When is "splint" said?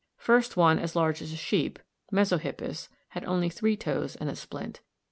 4.35-4.79